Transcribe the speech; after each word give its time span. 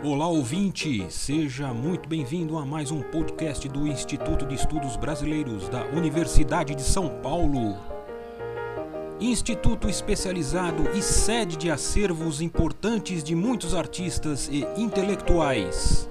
Olá 0.00 0.28
ouvinte, 0.28 1.10
seja 1.10 1.74
muito 1.74 2.08
bem-vindo 2.08 2.56
a 2.56 2.64
mais 2.64 2.92
um 2.92 3.02
podcast 3.02 3.68
do 3.68 3.84
Instituto 3.84 4.46
de 4.46 4.54
Estudos 4.54 4.96
Brasileiros 4.96 5.68
da 5.68 5.86
Universidade 5.86 6.72
de 6.76 6.82
São 6.82 7.20
Paulo. 7.20 7.76
Instituto 9.18 9.88
especializado 9.88 10.88
e 10.96 11.02
sede 11.02 11.56
de 11.56 11.68
acervos 11.68 12.40
importantes 12.40 13.24
de 13.24 13.34
muitos 13.34 13.74
artistas 13.74 14.48
e 14.48 14.64
intelectuais. 14.80 16.08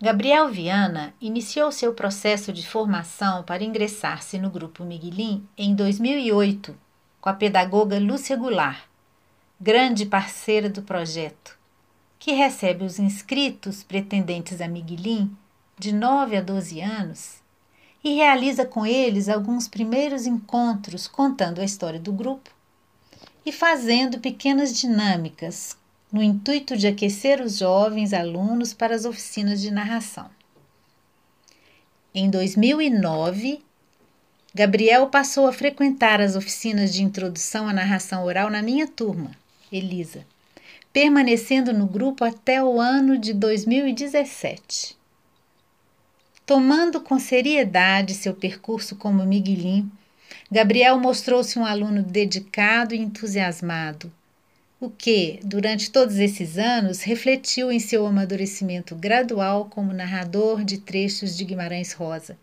Gabriel 0.00 0.48
Viana 0.50 1.12
iniciou 1.20 1.72
seu 1.72 1.92
processo 1.92 2.52
de 2.52 2.64
formação 2.64 3.42
para 3.42 3.64
ingressar-se 3.64 4.38
no 4.38 4.50
Grupo 4.50 4.84
Miguelim 4.84 5.44
em 5.58 5.74
2008, 5.74 6.76
com 7.20 7.28
a 7.28 7.34
pedagoga 7.34 7.98
Lúcia 7.98 8.36
Goulart, 8.36 8.86
grande 9.60 10.06
parceira 10.06 10.68
do 10.68 10.82
projeto, 10.82 11.58
que 12.16 12.30
recebe 12.30 12.84
os 12.84 13.00
inscritos 13.00 13.82
pretendentes 13.82 14.60
a 14.60 14.68
Miguelim 14.68 15.36
de 15.76 15.92
9 15.92 16.36
a 16.36 16.40
12 16.40 16.80
anos 16.80 17.42
e 18.04 18.14
realiza 18.14 18.64
com 18.64 18.86
eles 18.86 19.28
alguns 19.28 19.66
primeiros 19.66 20.26
encontros 20.26 21.08
contando 21.08 21.60
a 21.60 21.64
história 21.64 21.98
do 21.98 22.12
grupo 22.12 22.50
e 23.44 23.50
fazendo 23.50 24.20
pequenas 24.20 24.78
dinâmicas 24.78 25.76
no 26.12 26.22
intuito 26.22 26.76
de 26.76 26.86
aquecer 26.86 27.40
os 27.40 27.58
jovens 27.58 28.12
alunos 28.12 28.72
para 28.72 28.94
as 28.94 29.04
oficinas 29.04 29.60
de 29.60 29.72
narração. 29.72 30.30
Em 32.14 32.30
2009, 32.30 33.60
Gabriel 34.54 35.08
passou 35.08 35.48
a 35.48 35.52
frequentar 35.52 36.20
as 36.20 36.36
oficinas 36.36 36.94
de 36.94 37.02
introdução 37.02 37.68
à 37.68 37.72
narração 37.72 38.24
oral 38.24 38.48
na 38.48 38.62
minha 38.62 38.86
turma, 38.86 39.32
Elisa, 39.76 40.26
permanecendo 40.92 41.72
no 41.72 41.86
grupo 41.86 42.24
até 42.24 42.62
o 42.62 42.80
ano 42.80 43.18
de 43.18 43.32
2017. 43.34 44.96
Tomando 46.46 47.00
com 47.00 47.18
seriedade 47.18 48.14
seu 48.14 48.34
percurso 48.34 48.96
como 48.96 49.26
Miguelim, 49.26 49.90
Gabriel 50.50 50.98
mostrou-se 50.98 51.58
um 51.58 51.64
aluno 51.64 52.02
dedicado 52.02 52.94
e 52.94 52.98
entusiasmado, 52.98 54.10
o 54.80 54.88
que, 54.88 55.40
durante 55.42 55.90
todos 55.90 56.16
esses 56.16 56.56
anos, 56.56 57.02
refletiu 57.02 57.70
em 57.72 57.80
seu 57.80 58.06
amadurecimento 58.06 58.94
gradual 58.94 59.66
como 59.66 59.92
narrador 59.92 60.64
de 60.64 60.78
trechos 60.78 61.36
de 61.36 61.44
Guimarães 61.44 61.92
Rosa 61.92 62.38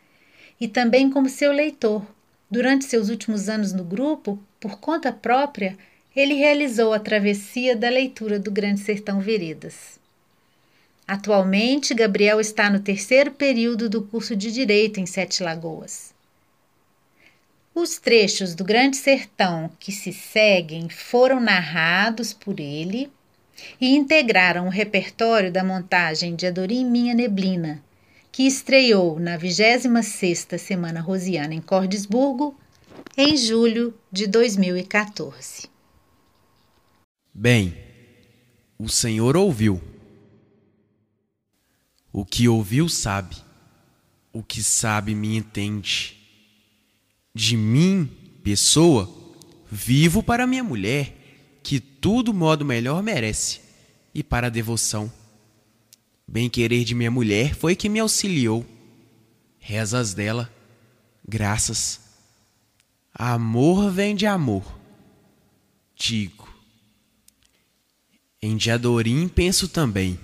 e 0.59 0.67
também 0.67 1.09
como 1.09 1.29
seu 1.29 1.51
leitor. 1.51 2.05
Durante 2.51 2.85
seus 2.85 3.09
últimos 3.09 3.49
anos 3.49 3.73
no 3.73 3.83
grupo, 3.83 4.37
por 4.59 4.79
conta 4.79 5.11
própria, 5.11 5.77
ele 6.15 6.33
realizou 6.35 6.93
a 6.93 6.99
travessia 6.99 7.75
da 7.75 7.89
leitura 7.89 8.39
do 8.39 8.49
Grande 8.49 8.79
Sertão 8.79 9.19
Veredas. 9.19 9.99
Atualmente, 11.07 11.93
Gabriel 11.93 12.39
está 12.39 12.69
no 12.69 12.79
terceiro 12.79 13.31
período 13.31 13.89
do 13.89 14.01
curso 14.01 14.35
de 14.35 14.51
Direito 14.51 14.99
em 14.99 15.05
Sete 15.05 15.43
Lagoas. 15.43 16.13
Os 17.75 17.99
trechos 17.99 18.55
do 18.55 18.63
Grande 18.63 18.95
Sertão 18.95 19.69
que 19.77 19.91
se 19.91 20.13
seguem 20.13 20.87
foram 20.89 21.41
narrados 21.41 22.33
por 22.33 22.59
ele 22.59 23.11
e 23.79 23.93
integraram 23.95 24.67
o 24.67 24.71
repertório 24.71 25.51
da 25.51 25.63
montagem 25.63 26.35
de 26.35 26.47
Adorim 26.47 26.85
Minha 26.85 27.13
Neblina, 27.13 27.83
que 28.31 28.47
estreou 28.47 29.19
na 29.19 29.37
26ª 29.37 30.57
Semana 30.57 31.01
Rosiana 31.01 31.53
em 31.53 31.61
Cordesburgo, 31.61 32.55
em 33.17 33.35
julho 33.35 33.93
de 34.11 34.25
2014. 34.27 35.74
Bem, 37.37 37.77
o 38.79 38.87
Senhor 38.87 39.35
ouviu. 39.35 39.81
O 42.13 42.25
que 42.25 42.47
ouviu 42.47 42.87
sabe, 42.87 43.35
o 44.31 44.41
que 44.41 44.63
sabe 44.63 45.13
me 45.13 45.35
entende 45.35 46.17
de 47.33 47.57
mim, 47.57 48.09
pessoa, 48.41 49.13
vivo 49.69 50.23
para 50.23 50.47
minha 50.47 50.63
mulher, 50.63 51.59
que 51.61 51.81
tudo 51.81 52.33
modo 52.33 52.63
melhor 52.63 53.03
merece, 53.03 53.59
e 54.13 54.23
para 54.23 54.47
a 54.47 54.49
devoção. 54.49 55.11
Bem-querer 56.25 56.85
de 56.85 56.95
minha 56.95 57.11
mulher 57.11 57.53
foi 57.53 57.75
que 57.75 57.89
me 57.89 57.99
auxiliou. 57.99 58.65
Rezas 59.59 60.13
dela, 60.13 60.49
graças. 61.27 61.99
Amor 63.13 63.91
vem 63.91 64.15
de 64.15 64.25
amor. 64.25 64.63
Digo. 65.97 66.44
Em 68.47 68.55
Diadorim 68.57 69.27
penso 69.27 69.67
também, 69.67 70.19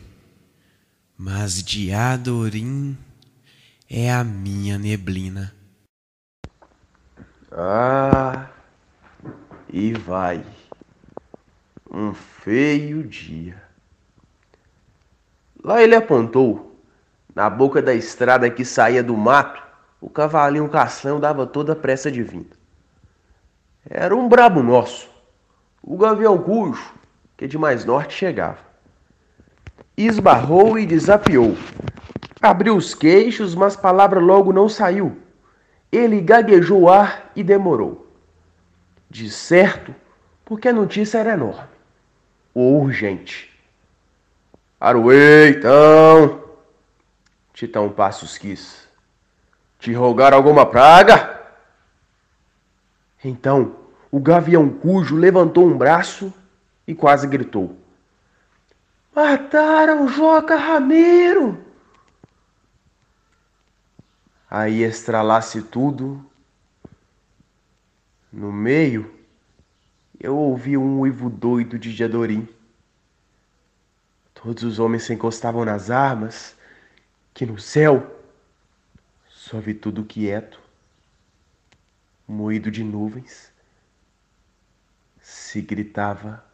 mas 1.18 1.64
Diadorim 1.64 2.96
é 3.90 4.14
a 4.14 4.24
minha 4.24 4.78
neblina. 4.78 5.52
Ah, 7.52 8.48
e 9.74 9.94
vai. 9.94 10.46
Um 11.92 12.14
feio 12.14 13.04
dia. 13.08 13.60
Lá 15.64 15.82
ele 15.82 15.96
apontou, 15.96 16.80
na 17.34 17.50
boca 17.50 17.82
da 17.82 17.96
estrada 17.96 18.52
que 18.52 18.64
saía 18.64 19.02
do 19.02 19.18
mato, 19.18 19.64
o 20.00 20.08
cavalinho 20.08 20.70
cação 20.70 21.20
dava 21.20 21.48
toda 21.48 21.74
a 21.74 21.76
pressa 21.76 22.12
de 22.12 22.22
vinda. 22.22 22.56
Era 23.84 24.16
um 24.16 24.30
brabo 24.30 24.62
nosso, 24.62 25.10
o 25.82 25.98
gavião 25.98 26.38
cujo, 26.38 27.01
que 27.42 27.48
de 27.48 27.58
mais 27.58 27.84
norte 27.84 28.14
chegava. 28.14 28.60
Esbarrou 29.98 30.78
e 30.78 30.86
desafiou. 30.86 31.58
Abriu 32.40 32.76
os 32.76 32.94
queixos, 32.94 33.56
mas 33.56 33.76
palavra 33.76 34.20
logo 34.20 34.54
não 34.54 34.70
saiu. 34.70 35.18
Ele 35.92 36.22
gaguejou 36.22 36.82
o 36.82 36.90
ar 36.90 37.32
e 37.36 37.44
demorou. 37.44 38.08
De 39.10 39.28
certo, 39.28 39.96
porque 40.46 40.68
a 40.68 40.74
notícia 40.74 41.18
era 41.18 41.34
enorme, 41.34 41.68
urgente. 42.54 43.52
Aruê, 44.80 45.50
então! 45.50 46.44
Titão 47.56 47.90
Passos 47.90 48.38
quis. 48.38 48.88
Te 49.80 49.92
rogar 49.94 50.32
alguma 50.32 50.64
praga? 50.64 51.42
Então, 53.26 53.78
o 54.12 54.20
gavião 54.20 54.70
cujo 54.70 55.16
levantou 55.16 55.66
um 55.66 55.76
braço 55.76 56.32
e 56.92 56.96
quase 56.96 57.26
gritou. 57.26 57.78
Mataram 59.16 60.10
Joca 60.10 60.58
Rameiro! 60.58 61.66
aí 64.50 64.84
estralasse 64.84 65.62
tudo. 65.62 66.30
No 68.30 68.52
meio, 68.52 69.18
eu 70.20 70.36
ouvi 70.38 70.76
um 70.76 71.00
uivo 71.00 71.30
doido 71.30 71.80
de 71.80 71.94
Jadorim. 71.94 72.46
Todos 74.34 74.64
os 74.64 74.78
homens 74.78 75.04
se 75.04 75.14
encostavam 75.14 75.64
nas 75.64 75.90
armas, 75.90 76.58
que 77.34 77.46
no 77.46 77.58
céu 77.58 78.20
só 79.30 79.62
vi 79.62 79.74
tudo 79.74 80.04
quieto, 80.04 80.60
moído 82.28 82.70
de 82.70 82.84
nuvens. 82.84 83.50
Se 85.22 85.62
gritava. 85.62 86.51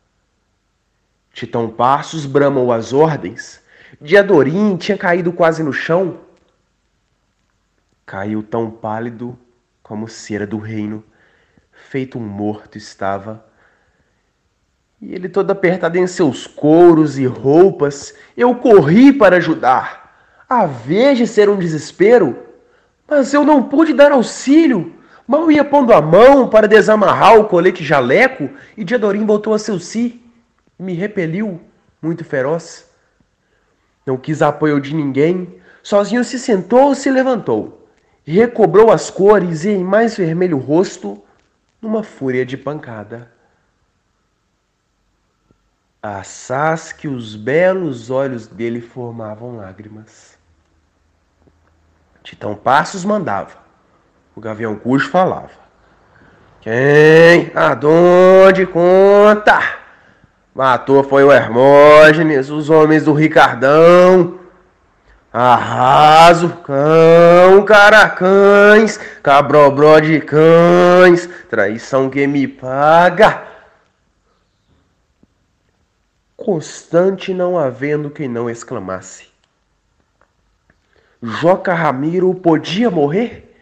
Titão 1.37 1.69
Passos 1.69 2.25
bramou 2.25 2.73
as 2.73 2.93
ordens. 2.93 3.61
Diadorim 4.01 4.75
tinha 4.75 4.97
caído 4.97 5.31
quase 5.31 5.61
no 5.61 5.71
chão 5.71 6.21
Caiu 8.07 8.41
tão 8.41 8.71
pálido 8.71 9.37
como 9.83 10.07
cera 10.07 10.47
do 10.47 10.57
reino, 10.57 11.03
feito 11.89 12.17
um 12.17 12.21
morto 12.21 12.75
estava. 12.75 13.45
E 14.99 15.13
ele 15.13 15.29
todo 15.29 15.51
apertado 15.51 15.95
em 15.99 16.07
seus 16.07 16.47
couros 16.47 17.19
e 17.19 17.27
roupas, 17.27 18.15
eu 18.35 18.55
corri 18.55 19.13
para 19.13 19.35
ajudar. 19.35 20.41
A 20.49 20.65
vez 20.65 21.19
de 21.19 21.27
ser 21.27 21.49
um 21.49 21.59
desespero, 21.59 22.47
mas 23.07 23.31
eu 23.31 23.45
não 23.45 23.61
pude 23.61 23.93
dar 23.93 24.11
auxílio. 24.11 24.95
Mal 25.27 25.51
ia 25.51 25.63
pondo 25.63 25.93
a 25.93 26.01
mão 26.01 26.49
para 26.49 26.67
desamarrar 26.67 27.37
o 27.37 27.45
colete 27.45 27.83
jaleco 27.83 28.49
e 28.75 28.83
Diadorim 28.83 29.23
voltou 29.23 29.53
a 29.53 29.59
seu 29.59 29.79
si. 29.79 30.26
Me 30.77 30.93
repeliu, 30.93 31.61
muito 32.01 32.23
feroz. 32.23 32.89
Não 34.05 34.17
quis 34.17 34.41
apoio 34.41 34.79
de 34.79 34.93
ninguém, 34.93 35.59
sozinho 35.83 36.23
se 36.23 36.39
sentou 36.39 36.95
se 36.95 37.09
levantou 37.11 37.77
recobrou 38.33 38.91
as 38.91 39.09
cores 39.09 39.63
e 39.63 39.69
em 39.69 39.83
mais 39.85 40.17
vermelho 40.17 40.57
rosto, 40.57 41.23
numa 41.81 42.03
fúria 42.03 42.45
de 42.45 42.57
pancada. 42.57 43.31
Assaz 46.03 46.91
que 46.91 47.07
os 47.07 47.37
belos 47.37 48.09
olhos 48.09 48.45
dele 48.45 48.81
formavam 48.81 49.55
lágrimas. 49.55 50.37
Titão 52.21 52.53
Passos 52.53 53.05
mandava, 53.05 53.57
o 54.35 54.41
Gavião 54.41 54.75
Cujo 54.75 55.09
falava. 55.09 55.67
Quem? 56.59 57.49
Aonde 57.55 58.65
conta? 58.65 59.76
Matou 60.57 61.03
foi 61.03 61.23
o 61.23 61.31
Hermógenes, 61.31 62.49
os 62.49 62.67
homens 62.67 63.05
do 63.05 63.13
Ricardão. 63.13 64.39
Arraso, 65.31 66.49
cão, 66.63 67.63
caracães, 67.63 68.97
cabrobró 69.21 69.99
de 69.99 70.19
cães, 70.19 71.29
traição 71.47 72.09
que 72.09 72.25
me 72.25 72.47
paga. 72.47 73.45
Constante 76.35 77.35
não 77.35 77.55
havendo 77.55 78.09
quem 78.09 78.27
não 78.27 78.49
exclamasse. 78.49 79.27
Joca 81.21 81.75
Ramiro 81.75 82.33
podia 82.33 82.89
morrer? 82.89 83.55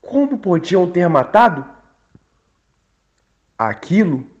Como 0.00 0.38
podiam 0.38 0.90
ter 0.90 1.06
matado? 1.06 1.66
Aquilo 3.58 4.37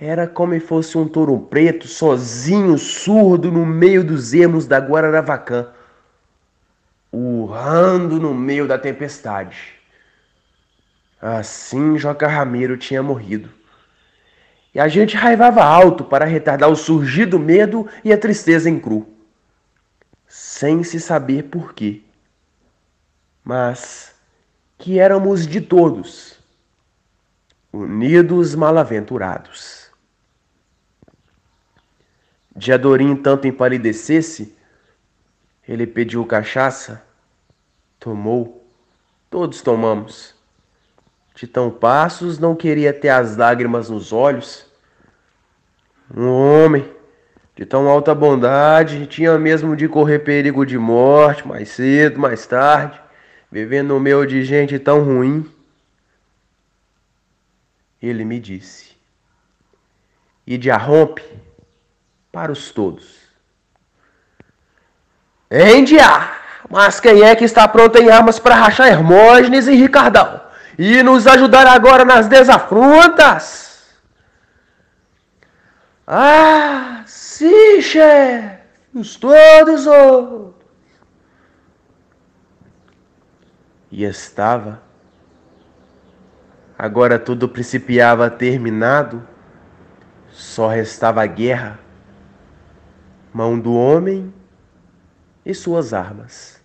era 0.00 0.26
como 0.26 0.54
se 0.54 0.60
fosse 0.60 0.98
um 0.98 1.06
touro 1.06 1.38
preto, 1.38 1.86
sozinho, 1.86 2.76
surdo, 2.76 3.50
no 3.50 3.64
meio 3.64 4.04
dos 4.04 4.34
ermos 4.34 4.66
da 4.66 4.78
Guararavacan, 4.78 5.68
urrando 7.12 8.18
no 8.18 8.34
meio 8.34 8.66
da 8.66 8.78
tempestade. 8.78 9.74
Assim 11.20 11.96
Joca 11.96 12.26
Ramiro 12.26 12.76
tinha 12.76 13.02
morrido. 13.02 13.48
E 14.74 14.80
a 14.80 14.88
gente 14.88 15.16
raivava 15.16 15.62
alto 15.62 16.04
para 16.04 16.24
retardar 16.24 16.68
o 16.68 16.76
surgido 16.76 17.38
medo 17.38 17.88
e 18.02 18.12
a 18.12 18.18
tristeza 18.18 18.68
em 18.68 18.78
cru, 18.78 19.08
sem 20.26 20.82
se 20.82 20.98
saber 20.98 21.44
por 21.44 21.72
quê. 21.72 22.02
Mas 23.44 24.12
que 24.76 24.98
éramos 24.98 25.46
de 25.46 25.60
todos, 25.60 26.40
unidos 27.72 28.54
malaventurados. 28.56 29.83
De 32.56 32.72
Adorim 32.72 33.16
tanto 33.16 33.48
empalidecesse, 33.48 34.56
ele 35.66 35.86
pediu 35.86 36.24
cachaça, 36.24 37.02
tomou, 37.98 38.64
todos 39.28 39.60
tomamos. 39.60 40.34
Titão 41.34 41.68
Passos 41.68 42.38
não 42.38 42.54
queria 42.54 42.92
ter 42.92 43.08
as 43.08 43.36
lágrimas 43.36 43.90
nos 43.90 44.12
olhos. 44.12 44.66
Um 46.16 46.28
homem 46.28 46.88
de 47.56 47.66
tão 47.66 47.88
alta 47.88 48.14
bondade 48.14 49.06
tinha 49.06 49.36
mesmo 49.36 49.74
de 49.74 49.88
correr 49.88 50.20
perigo 50.20 50.64
de 50.64 50.78
morte 50.78 51.46
mais 51.46 51.70
cedo, 51.70 52.20
mais 52.20 52.46
tarde, 52.46 53.00
vivendo 53.50 53.88
no 53.88 54.00
meio 54.00 54.24
de 54.24 54.44
gente 54.44 54.78
tão 54.78 55.02
ruim. 55.02 55.50
Ele 58.00 58.24
me 58.24 58.38
disse: 58.38 58.94
E 60.46 60.56
de 60.56 60.70
arrompe 60.70 61.24
para 62.34 62.50
os 62.50 62.72
todos. 62.72 63.20
Endia! 65.48 66.32
Mas 66.68 66.98
quem 66.98 67.22
é 67.22 67.36
que 67.36 67.44
está 67.44 67.68
pronto 67.68 67.96
em 67.96 68.10
armas 68.10 68.40
para 68.40 68.56
rachar 68.56 68.88
Hermógenes 68.88 69.68
e 69.68 69.76
Ricardão? 69.76 70.40
E 70.76 71.00
nos 71.04 71.28
ajudar 71.28 71.68
agora 71.68 72.04
nas 72.04 72.26
desafrontas? 72.26 73.94
Ah, 76.04 77.04
sim, 77.06 77.80
chefe! 77.80 78.58
Os 78.92 79.14
todos 79.14 79.86
outros. 79.86 80.54
E 83.92 84.02
estava. 84.02 84.82
Agora 86.76 87.16
tudo 87.18 87.48
principiava 87.48 88.28
terminado. 88.28 89.26
Só 90.32 90.66
restava 90.66 91.22
a 91.22 91.26
guerra 91.26 91.83
mão 93.34 93.58
do 93.58 93.74
homem 93.74 94.32
e 95.44 95.52
suas 95.52 95.92
armas. 95.92 96.62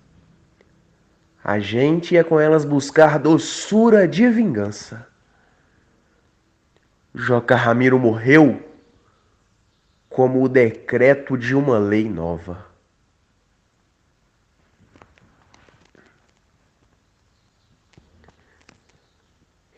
A 1.44 1.58
gente 1.58 2.14
ia 2.14 2.24
com 2.24 2.40
elas 2.40 2.64
buscar 2.64 3.18
doçura 3.18 4.08
de 4.08 4.30
vingança. 4.30 5.08
Joca 7.14 7.56
Ramiro 7.56 7.98
morreu 7.98 8.64
como 10.08 10.44
o 10.44 10.50
decreto 10.50 11.36
de 11.36 11.56
uma 11.56 11.80
lei 11.80 12.08
nova. 12.08 12.68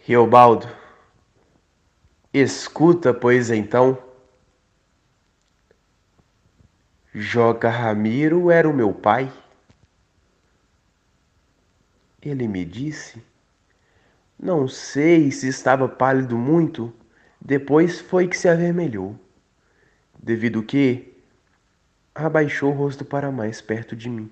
Riobaldo, 0.03 0.67
escuta, 2.33 3.13
pois 3.13 3.49
então, 3.49 4.10
Joca 7.21 7.69
Ramiro 7.69 8.49
era 8.49 8.67
o 8.67 8.73
meu 8.73 8.91
pai. 8.91 9.31
Ele 12.19 12.47
me 12.47 12.65
disse. 12.65 13.23
Não 14.39 14.67
sei 14.67 15.29
se 15.29 15.47
estava 15.47 15.87
pálido 15.87 16.35
muito, 16.35 16.91
depois 17.39 18.01
foi 18.01 18.27
que 18.27 18.35
se 18.35 18.49
avermelhou, 18.49 19.15
devido 20.17 20.63
que 20.63 21.15
abaixou 22.15 22.71
o 22.71 22.75
rosto 22.75 23.05
para 23.05 23.31
mais 23.31 23.61
perto 23.61 23.95
de 23.95 24.09
mim. 24.09 24.31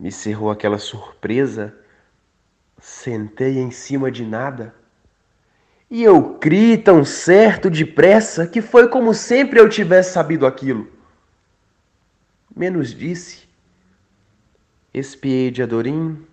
Me 0.00 0.10
cerrou 0.10 0.50
aquela 0.50 0.78
surpresa, 0.78 1.78
sentei 2.80 3.58
em 3.58 3.70
cima 3.70 4.10
de 4.10 4.24
nada 4.24 4.74
e 5.90 6.02
eu 6.04 6.34
criei 6.34 6.76
tão 6.76 7.04
certo 7.04 7.70
depressa 7.70 8.46
que 8.46 8.60
foi 8.60 8.88
como 8.88 9.14
sempre 9.14 9.58
eu 9.58 9.68
tivesse 9.68 10.12
sabido 10.12 10.46
aquilo. 10.46 10.86
Menos 12.54 12.94
disse. 12.94 13.48
Espiei 14.92 15.50
de 15.50 15.62
Adorim, 15.62 16.26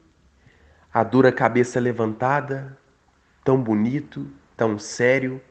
a 0.94 1.04
dura 1.04 1.32
cabeça 1.32 1.80
levantada, 1.80 2.78
tão 3.44 3.62
bonito, 3.62 4.28
tão 4.58 4.80
sério, 4.80 5.42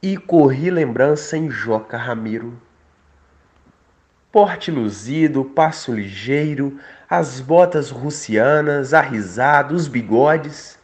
e 0.00 0.16
corri 0.16 0.70
lembrança 0.70 1.36
em 1.36 1.50
Joca 1.50 1.96
Ramiro. 1.96 2.60
Porte 4.32 4.70
luzido, 4.70 5.44
passo 5.44 5.92
ligeiro, 5.92 6.78
as 7.08 7.40
botas 7.40 7.90
russianas, 7.90 8.94
a 8.94 9.00
risada, 9.00 9.74
os 9.74 9.86
bigodes, 9.86 10.78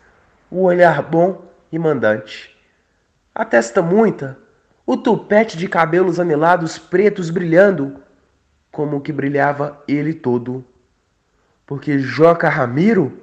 o 0.51 0.63
olhar 0.63 1.03
bom 1.03 1.50
e 1.73 1.79
mandante. 1.79 2.57
A 3.35 3.45
testa 3.45 3.81
muita, 3.81 4.39
o 4.85 4.97
tupete 4.97 5.57
de 5.57 5.69
cabelos 5.69 6.19
anelados 6.19 6.79
pretos 6.79 7.31
brilhando, 7.31 8.03
como 8.71 9.01
que 9.01 9.13
brilhava 9.13 9.83
ele 9.87 10.13
todo. 10.13 10.65
Porque 11.67 11.99
Joca 11.99 12.49
Ramiro 12.49 13.23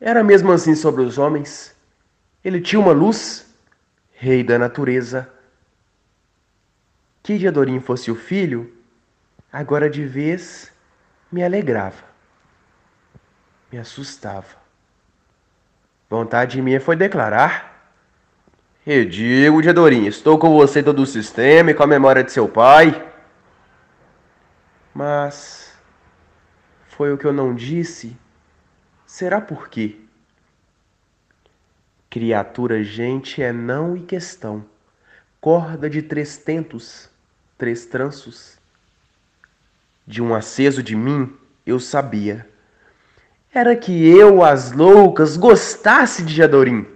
era 0.00 0.22
mesmo 0.22 0.52
assim 0.52 0.74
sobre 0.74 1.02
os 1.02 1.16
homens. 1.16 1.74
Ele 2.44 2.60
tinha 2.60 2.80
uma 2.80 2.92
luz, 2.92 3.46
rei 4.12 4.44
da 4.44 4.58
natureza. 4.58 5.28
Que 7.22 7.38
de 7.38 7.48
Adorim 7.48 7.80
fosse 7.80 8.10
o 8.10 8.14
filho, 8.14 8.72
agora 9.52 9.90
de 9.90 10.04
vez 10.04 10.72
me 11.32 11.42
alegrava, 11.42 12.04
me 13.72 13.78
assustava. 13.78 14.56
Vontade 16.08 16.62
minha 16.62 16.80
foi 16.80 16.94
declarar 16.94 17.75
e 18.86 19.04
digo, 19.04 19.60
Diadorim, 19.60 20.06
estou 20.06 20.38
com 20.38 20.52
você 20.52 20.80
todo 20.80 21.02
o 21.02 21.06
sistema 21.06 21.72
e 21.72 21.74
com 21.74 21.82
a 21.82 21.88
memória 21.88 22.22
de 22.22 22.30
seu 22.30 22.48
pai. 22.48 23.04
Mas 24.94 25.74
foi 26.90 27.12
o 27.12 27.18
que 27.18 27.24
eu 27.24 27.32
não 27.32 27.52
disse. 27.52 28.16
Será 29.04 29.40
por 29.40 29.68
quê? 29.68 29.96
Criatura 32.08 32.84
gente 32.84 33.42
é 33.42 33.52
não 33.52 33.96
e 33.96 34.02
questão. 34.02 34.64
Corda 35.40 35.90
de 35.90 36.00
três 36.00 36.36
tentos, 36.36 37.10
três 37.58 37.86
tranços. 37.86 38.56
De 40.06 40.22
um 40.22 40.32
aceso 40.32 40.80
de 40.80 40.94
mim, 40.94 41.36
eu 41.66 41.80
sabia. 41.80 42.48
Era 43.52 43.74
que 43.74 44.08
eu, 44.08 44.44
as 44.44 44.70
loucas, 44.70 45.36
gostasse 45.36 46.22
de 46.22 46.32
Jadorim 46.32 46.95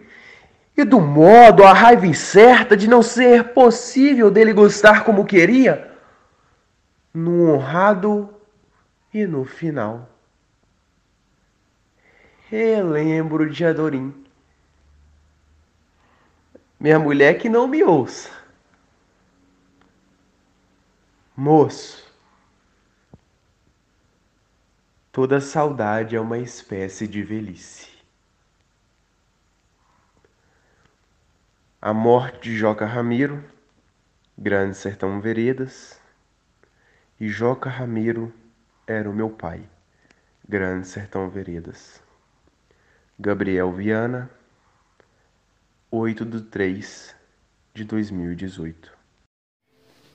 e 0.81 0.85
do 0.85 0.99
modo 0.99 1.63
a 1.63 1.73
raiva 1.75 2.07
incerta 2.07 2.75
de 2.75 2.89
não 2.89 3.03
ser 3.03 3.53
possível 3.53 4.31
dele 4.31 4.53
gostar 4.53 5.05
como 5.05 5.27
queria, 5.27 5.95
no 7.13 7.53
honrado 7.53 8.35
e 9.13 9.27
no 9.27 9.45
final. 9.45 10.09
Relembro 12.49 13.51
de 13.51 13.65
Adorim. 13.65 14.25
Minha 16.79 16.99
mulher 16.99 17.35
que 17.39 17.49
não 17.49 17.69
me 17.69 17.85
ouça. 17.85 18.31
Moço, 21.37 22.11
toda 25.13 25.41
saudade 25.41 26.17
é 26.17 26.21
uma 26.21 26.39
espécie 26.39 27.07
de 27.07 27.23
velhice. 27.23 28.00
A 31.83 31.95
morte 31.95 32.51
de 32.51 32.59
Joca 32.59 32.85
Ramiro, 32.85 33.43
Grande 34.37 34.77
Sertão 34.77 35.19
Veredas. 35.19 35.99
E 37.19 37.27
Joca 37.27 37.71
Ramiro 37.71 38.31
era 38.87 39.09
o 39.09 39.15
meu 39.15 39.31
pai, 39.31 39.63
Grande 40.47 40.87
Sertão 40.87 41.31
Veredas. 41.31 42.03
Gabriel 43.19 43.73
Viana, 43.73 44.31
8 45.91 46.23
de 46.27 46.43
3 46.43 47.17
de 47.73 47.85
2018. 47.85 48.93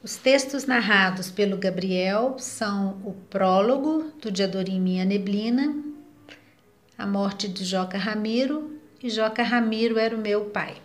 Os 0.04 0.18
textos 0.18 0.68
narrados 0.68 1.32
pelo 1.32 1.58
Gabriel 1.58 2.38
são 2.38 3.02
o 3.04 3.14
prólogo 3.28 4.12
do 4.22 4.32
Diadorim 4.32 4.80
Minha 4.80 5.04
Neblina, 5.04 5.84
a 6.96 7.08
morte 7.08 7.48
de 7.48 7.66
Joca 7.66 7.98
Ramiro 7.98 8.80
e 9.02 9.10
Joca 9.10 9.42
Ramiro 9.42 9.98
era 9.98 10.16
o 10.16 10.22
meu 10.22 10.46
pai. 10.52 10.85